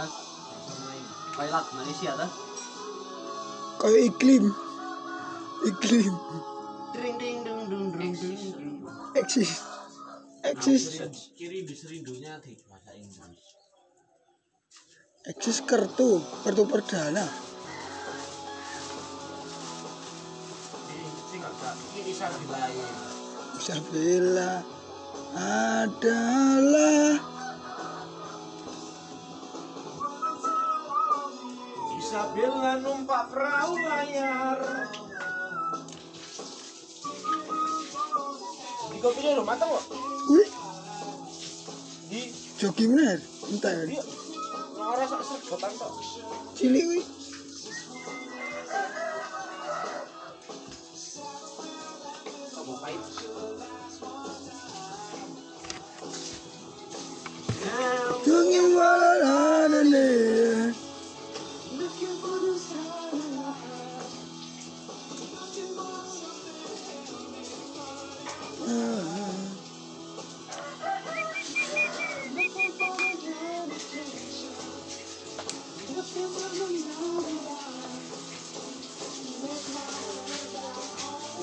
Hah? 0.00 0.10
Kayak 1.36 1.50
lagu 1.52 1.70
Malaysia 1.76 2.10
tuh. 2.16 2.32
kayak 3.80 4.00
iklim. 4.12 4.44
Iklim. 5.68 6.14
Dring 6.96 7.16
eksis 9.14 9.66
eksis 10.46 10.82
kiri 11.34 11.66
di 11.66 11.74
serindunya 11.74 12.38
di 12.38 12.54
bahasa 12.70 12.94
Inggris 12.94 13.42
eksis. 15.26 15.56
Kartu 15.66 16.22
kartu 16.46 16.62
perdana 16.70 17.26
Isabella 23.60 24.64
adalah 25.36 27.12
Isabella 32.10 32.74
numpak 32.82 33.30
perahu 33.30 33.78
layar. 33.86 34.58
Di 38.90 38.98
kopinya 38.98 39.38
udah 39.38 39.46
matang 39.46 39.70
kok 39.70 39.84
wih. 40.34 40.50
Di. 42.10 42.34
Joki 42.58 42.90
bener? 42.90 43.22
Entah 43.54 43.70
ya. 43.70 43.84
Dia 43.86 44.02
ngora 44.74 45.06
sak 45.06 45.22
sergotan 45.22 45.70
kok 45.78 45.92
cilik 46.58 46.82
wih. 46.98 47.06
Kamu 52.50 52.74
pahit 52.74 53.02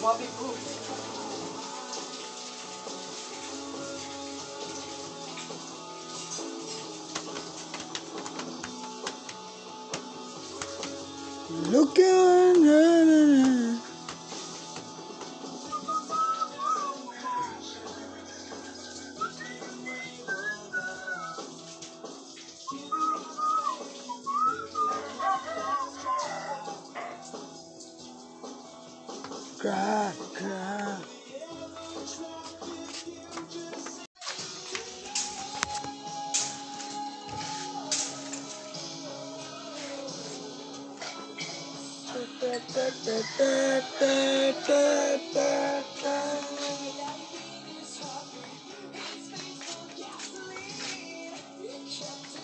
Look 0.07 0.21
at 11.99 12.56
Cry. 29.67 30.07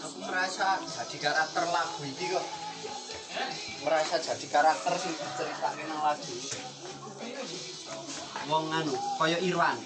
Aku 0.04 0.20
merasa 0.28 0.76
jadi 0.84 1.18
karakter 1.24 1.64
lagu 1.72 2.04
ini 2.04 2.26
kok. 2.36 2.46
Merasa 3.88 4.20
jadi 4.20 4.46
karakter 4.52 4.92
sing 5.00 5.16
diceritake 5.16 5.88
nang 5.88 6.04
lagu. 6.04 6.83
Wong 8.44 8.68
anu, 8.76 8.92
kaya 9.16 9.40
Irwan. 9.40 9.80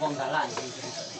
Wong 0.00 0.12
galan 0.16 0.48
sing 0.48 0.68
ceritake. 0.72 1.12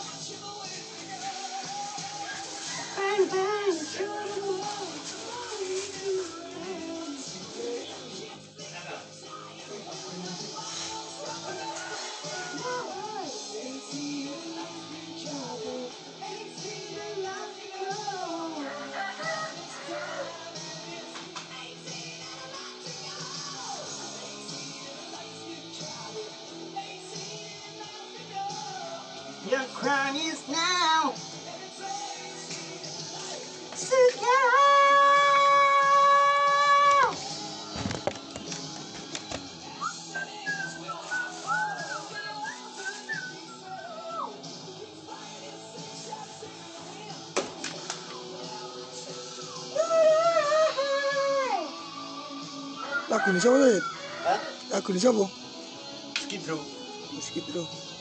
Your 29.51 29.61
crime 29.77 30.17
is 30.17 30.41
now. 30.49 31.13
Lagu 53.13 53.29
ini 53.31 53.41
siapa 53.41 53.57
tuh? 53.61 53.81
Hah? 54.25 54.41
Lagu 54.73 54.89
ini 54.89 55.01
siapa? 55.01 55.25
Skid 56.17 56.49
Row. 57.53 57.94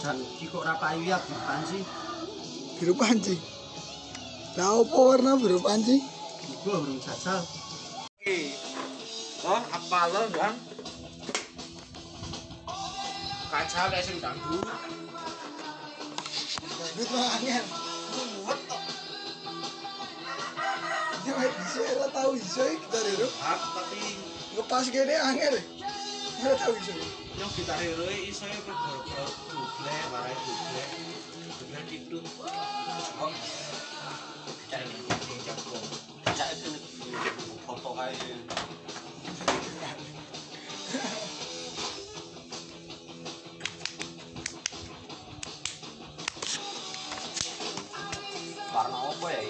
Iki 0.00 0.48
kok 0.48 0.64
ora 0.64 0.80
payu 0.80 1.04
ya 1.04 1.20
bukan 1.20 1.60
sih? 1.68 1.84
Biru 2.80 2.96
panci. 2.96 3.36
Lah 4.56 4.80
apa 4.80 4.96
warna 4.96 5.36
biru 5.36 5.60
panci? 5.60 6.00
Gua 6.64 6.80
urung 6.80 6.96
jajal. 6.96 7.44
Oh, 9.44 9.60
apa 9.60 10.00
lo 10.08 10.24
kan? 10.32 10.56
Kaca 13.52 13.82
lek 13.92 14.00
sing 14.00 14.16
dangdut. 14.24 14.64
Dangdut 16.64 17.08
mah 17.12 17.28
angel. 17.36 17.64
Muat 18.40 18.58
kok. 18.72 18.82
Ya 21.28 21.32
bisa 21.44 21.80
ora 21.84 22.08
tahu 22.08 22.40
iso 22.40 22.64
kita 22.64 22.98
dulu. 23.04 23.28
Ah, 23.44 23.60
tapi 23.76 24.16
Ngepas 24.56 24.88
gini 24.88 25.12
angel. 25.12 25.60
Ora 26.40 26.56
tahu 26.56 26.72
iso. 26.80 27.20
yang 27.40 27.52
kita 27.56 27.72
hero 27.72 28.04
iso 28.28 28.44
ya 28.44 28.60
Ditut. 32.00 32.24
Kok 33.20 33.32
cari 34.72 34.88
sing 35.20 35.38
jago. 35.44 35.76
Cak 36.32 36.48
itu 36.56 36.72
foto 37.68 37.90
kae. 37.92 38.16
Warna 48.70 48.98
apa 49.12 49.26
ya? 49.28 49.42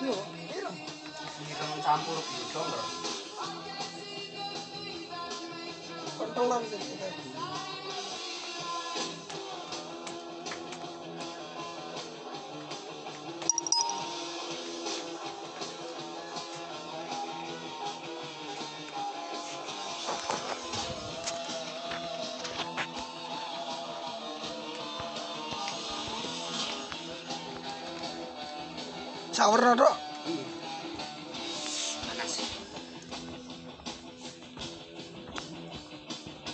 Yo, 0.00 0.16
ireng. 0.56 0.78
Ireng 1.52 1.72
campur 1.84 2.16
biru 2.16 2.62
lho. 2.64 2.82
Kentelan 6.16 6.62
kita. 29.42 29.50
Sawarna 29.50 29.74
tok. 29.74 29.94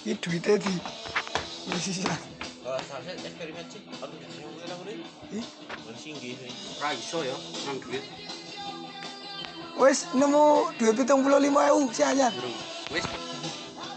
Iki 0.08 0.16
duitnya 0.24 0.56
di 0.56 0.72
sisiran. 1.84 2.16
Kalau 2.64 2.80
saya 2.84 3.12
eksperimen 3.12 3.64
sih, 3.68 3.80
aku 4.00 4.14
mungkin 4.16 4.72
aku 4.72 4.82
deh. 4.88 4.96
Ih, 5.36 5.44
Bersinggi 5.84 6.32
sih. 6.36 6.52
Ra 6.80 6.96
iso 6.96 7.20
ya, 7.24 7.36
nang 7.68 7.76
duit. 7.84 8.04
Wis 9.76 10.08
nemu 10.16 10.72
duit 10.80 10.96
pitung 10.96 11.20
puluh 11.20 11.36
lima 11.40 11.68
ewu 11.68 11.92
si 11.92 12.00
anyar. 12.00 12.32
Wis 12.88 13.04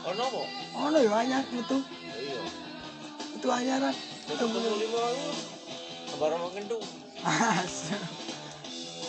Oh 0.02 0.14
nopo? 0.18 0.44
Ono 0.76 1.00
ya 1.00 1.16
anyar 1.16 1.48
metu. 1.56 1.80
Iya. 2.04 2.44
Anyaran. 3.48 3.96
Makin 6.20 6.64
tuh. 6.68 6.82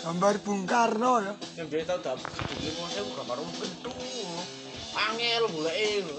gambar 0.02 0.34
Bung 0.42 0.66
Karno 0.66 1.22
ya. 1.22 1.32
Yang 1.62 1.68
dia 1.70 1.82
tahu 1.86 1.98
dah, 2.02 2.18
Bung 2.18 2.90
Karno 2.90 3.02
itu 3.06 3.12
gambar 3.14 3.36
Bung 3.38 3.54
Karno. 3.54 3.92
Angel 4.92 5.42
boleh 5.48 5.76
itu. 5.78 6.18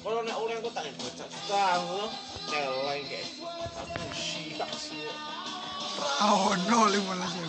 Kalau 0.00 0.22
nek 0.22 0.36
orang 0.38 0.62
kau 0.62 0.70
tak 0.70 0.86
baca 0.96 1.26
tahu, 1.50 1.98
kalau 2.46 2.78
yang 2.94 3.06
kayak 3.10 3.26
aku 3.74 4.06
sih 4.14 4.54
tak 4.54 4.70
sih. 4.78 5.02
Oh 6.22 6.54
no, 6.70 6.86
lima 6.88 7.14
lagi. 7.20 7.42